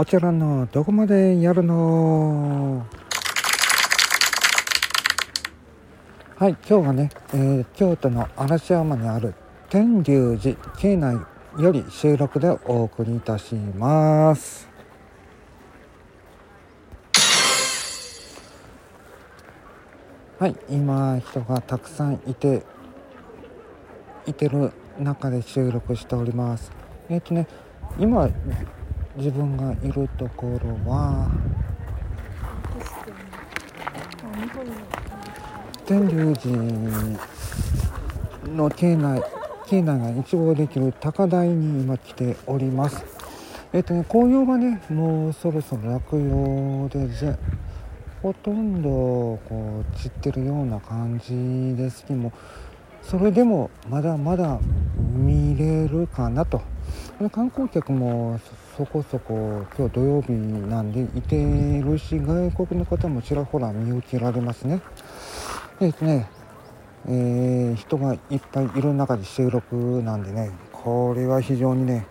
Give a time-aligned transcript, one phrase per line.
[0.00, 2.86] おちらのどこまでやるの？
[6.36, 9.34] はい今日はね、えー、京都の嵐山にある
[9.68, 11.18] 天龍寺境内
[11.62, 14.66] より収録でお送りいたします。
[20.38, 22.62] はい今人がたくさんいて
[24.24, 26.72] いてる中で収録しております。
[27.10, 27.46] えっ、ー、とね
[27.98, 28.30] 今
[29.16, 31.28] 自分がいるところは
[35.84, 36.56] 天龍寺
[38.54, 39.22] の境内
[39.66, 43.04] 境内が一望できる高台に今来ております。
[43.72, 47.36] えっ、とね紅葉がねもうそろそろ落葉でぜ
[48.22, 48.88] ほとんど
[49.48, 52.32] こう散ってるような感じですけども
[53.02, 54.60] それでもまだまだ
[54.98, 56.62] 見れるかなと。
[57.28, 58.40] 観光客も
[58.76, 61.36] そこそこ今日土曜日なんでいて
[61.82, 64.80] るし外国の方もちらほら見受けられますね。
[65.78, 66.30] でですね、
[67.06, 72.06] えー、人がいっぱいいる中で収録なんでねこれは非常にね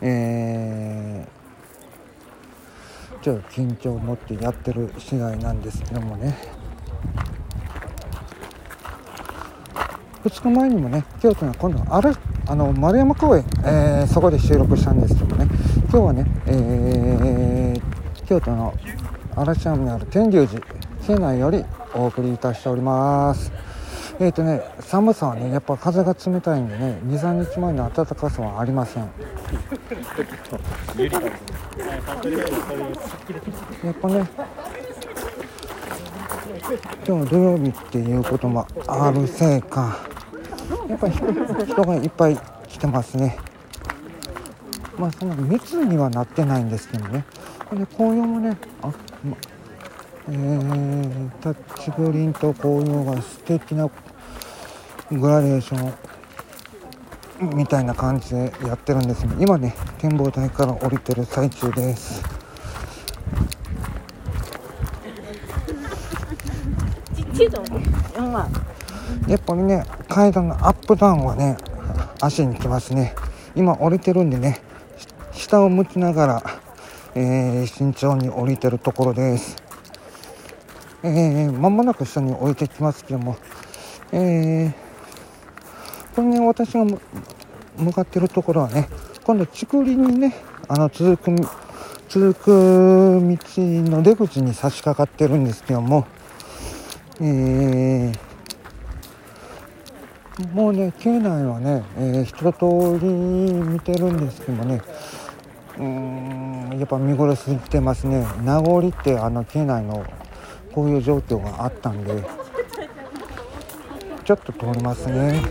[0.00, 6.36] えー、ちょっと緊張を持ってやってる次第なんですけどもね。
[10.24, 12.14] 2日前にもね京都の今度ある
[12.46, 15.43] あの丸山公園、えー、そこで収録したんですけどね。
[15.94, 18.74] 今日はね、えー、京都の
[19.36, 20.60] 嵐山にある天龍寺
[21.06, 21.64] 境内より
[21.94, 23.52] お送りいたしております。
[24.18, 29.04] えっ、ー、とね寒さはねやっぱ風が冷たいんでね23日前の暖かさはありません。
[29.04, 29.10] や
[33.92, 34.28] っぱね
[37.06, 40.00] 今日土曜日っていうこともあるせいか
[40.88, 42.36] やっぱり人がいっぱい
[42.66, 43.38] 来てますね。
[45.04, 47.26] まあそんな密にはなってないんですけどね。
[47.68, 49.36] これ紅葉もねあ、ま、
[50.30, 53.90] えー、タッチグリーンと紅葉が素敵な
[55.12, 55.94] グラデーショ
[57.44, 62.22] ンみたいな感じでやってるんですけど今ね展望台から降りてる最中です。
[69.28, 71.58] やっぱりね階段のアップダウンはね
[72.22, 73.14] 足にきますね。
[73.54, 74.62] 今降りてるんでね
[75.34, 76.42] 下を向きながら、
[77.14, 79.56] えー、慎重に降りてるところです。
[81.02, 83.36] えー、間もなく下に置いてきますけども
[84.16, 84.72] えー、
[86.14, 86.84] これね私が
[87.76, 88.88] 向かってるところはね
[89.24, 90.34] 今度竹林にね
[90.68, 91.48] あの続く
[92.08, 93.38] 続く道
[93.90, 96.06] の出口に差し掛かってるんですけども
[97.20, 98.34] えー
[100.52, 103.12] もうね境内はね、えー、一通り
[103.52, 104.80] 見てるんですけどもね
[105.78, 108.24] うんやっぱ見頃過ぎてますね。
[108.44, 110.04] 名残ってあの境内の
[110.72, 112.22] こういう状況があったんで
[114.24, 115.42] ちょっと通りますね。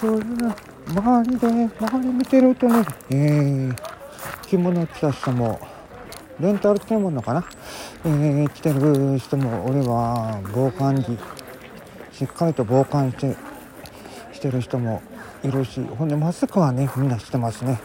[0.00, 0.54] そういう
[0.88, 3.76] 周りで周り見てるとねえー
[4.46, 5.58] 着物着た人も
[6.40, 7.44] レンタル着てるものかな、
[8.04, 11.16] えー、着てる人も俺は防寒着
[12.12, 13.36] しっかりと防寒して
[14.32, 15.02] してる人も
[15.44, 17.80] いるしほんでマスクはねみんなしてますね。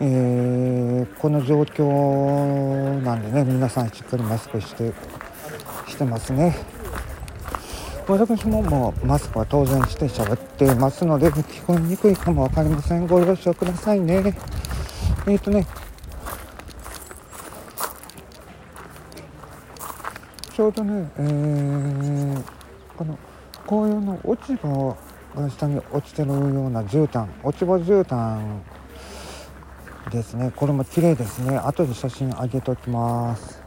[0.00, 4.92] えー、この状況なんでね皆さんしっかりマスクして
[5.88, 6.56] してますね。
[8.06, 13.06] 私ももうマスクは当然して喋ってますので聞こえにくいかも分かりません。
[13.06, 14.34] ご了承くださいね。
[15.26, 15.66] えっ、ー、とね
[20.58, 22.42] ちょうどね、えー、
[22.96, 23.16] この
[23.64, 24.96] 紅葉の落ち葉
[25.36, 28.58] が下に落ちてるような絨毯落ち葉絨毯
[30.10, 30.50] ですね。
[30.56, 31.56] これも綺麗ですね。
[31.58, 33.62] 後で写真上げときます。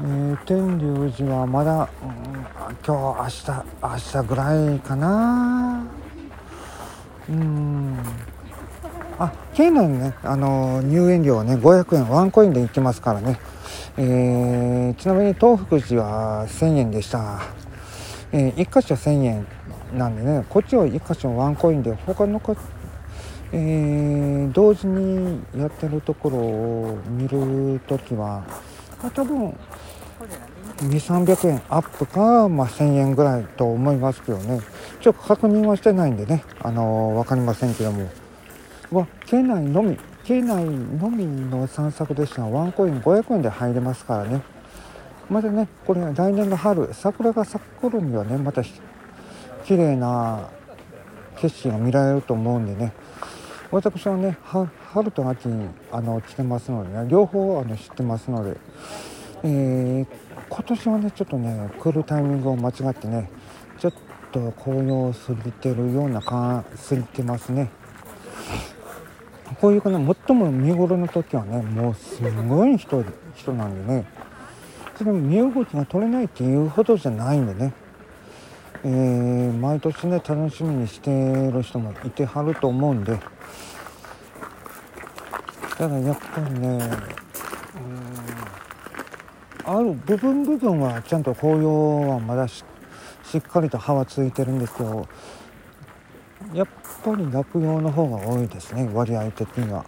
[0.00, 5.86] えー、天龍寺はまだ、うん、今日明日明日ぐらいかな。
[7.28, 8.33] うん。
[9.18, 13.38] あ境内にねあの入園料はね500円ワンコインで行きますからね、
[13.96, 17.42] えー、ちなみに東福寺は1000円でした、
[18.32, 19.46] えー、1箇所1000円
[19.92, 22.56] なんでねこっちは1箇所ワンコインで他のか、
[23.52, 28.44] えー、同時にやってるところを見るときは
[29.00, 29.56] ま多分
[30.78, 34.60] 2300円アップか、まあ、1000円ぐらいと思いますけどね。
[35.00, 38.08] ちょっと確認はしてないんでね、あのー、分かりませんけども。
[38.94, 44.42] は県内のみ境内のみの散策ですがワンコイン500円で入れますからね。
[45.28, 50.48] またねこれ来年の春桜が咲く頃にはねまた綺麗な
[51.36, 52.92] 景色が見られると思うんでね。
[53.70, 54.38] 私はね
[54.92, 58.56] 春と秋にあの来てますのでね両方あの知ってますので、
[59.42, 60.06] えー、
[60.48, 63.28] 今年はねちょっとね来るタイミングを間違ってね
[63.78, 63.92] ちょっ
[64.32, 67.68] と紅葉を過ぎてるような感過ぎてますね。
[69.64, 73.02] こういうかな最も見頃の時はねもうすごい人
[73.34, 74.04] 人なんでね。
[74.94, 77.72] それも身動きが取れないっていうほどじゃないんでね。
[78.84, 81.10] えー、毎年ね楽しみにして
[81.50, 83.18] る人もいてはると思うんで。
[85.78, 86.78] ただやっぱりね
[89.64, 92.62] ある部分部分はちゃんと紅葉はまだし
[93.38, 95.08] っかりと葉はついてるんですけど
[96.54, 96.66] やっ
[97.04, 99.84] ぱり落葉の方が多いですね割合的には。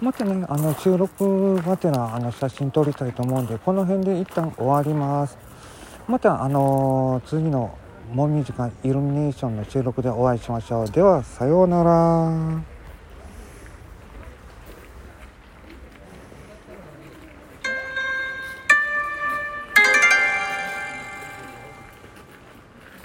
[0.00, 5.38] またねあの収録がてらあの写真撮りたいと思うんでこの辺で一旦終わります。
[6.06, 7.78] またあの次の
[8.12, 10.90] もみじかイルミネーションの収録でお会いしましょう。
[10.90, 12.71] ではさようなら。